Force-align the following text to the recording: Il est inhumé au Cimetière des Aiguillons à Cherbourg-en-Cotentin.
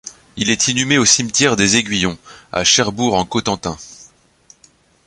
Il 0.35 0.49
est 0.49 0.67
inhumé 0.67 0.97
au 0.97 1.05
Cimetière 1.05 1.55
des 1.55 1.75
Aiguillons 1.77 2.17
à 2.51 2.63
Cherbourg-en-Cotentin. 2.63 3.77